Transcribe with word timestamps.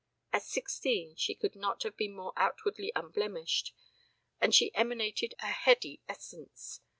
At 0.33 0.41
sixteen 0.41 1.15
she 1.15 1.35
could 1.35 1.53
not 1.55 1.83
have 1.83 1.95
been 1.95 2.15
more 2.15 2.33
outwardly 2.35 2.91
unblemished, 2.95 3.71
and 4.39 4.51
she 4.51 4.73
emanated 4.73 5.35
a 5.37 5.45
heady 5.51 6.01
essence. 6.09 6.79